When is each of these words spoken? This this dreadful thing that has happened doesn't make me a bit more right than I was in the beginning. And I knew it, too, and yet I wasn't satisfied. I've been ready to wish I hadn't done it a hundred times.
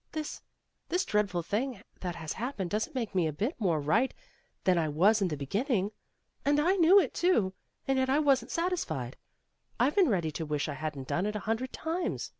This 0.13 0.41
this 0.89 1.05
dreadful 1.05 1.43
thing 1.43 1.83
that 1.99 2.15
has 2.15 2.33
happened 2.33 2.71
doesn't 2.71 2.95
make 2.95 3.13
me 3.13 3.27
a 3.27 3.31
bit 3.31 3.53
more 3.61 3.79
right 3.79 4.11
than 4.63 4.75
I 4.79 4.87
was 4.89 5.21
in 5.21 5.27
the 5.27 5.37
beginning. 5.37 5.91
And 6.43 6.59
I 6.59 6.75
knew 6.77 6.99
it, 6.99 7.13
too, 7.13 7.53
and 7.87 7.99
yet 7.99 8.09
I 8.09 8.17
wasn't 8.17 8.49
satisfied. 8.49 9.15
I've 9.79 9.93
been 9.93 10.09
ready 10.09 10.31
to 10.31 10.43
wish 10.43 10.67
I 10.67 10.73
hadn't 10.73 11.07
done 11.07 11.27
it 11.27 11.35
a 11.35 11.39
hundred 11.45 11.71
times. 11.71 12.29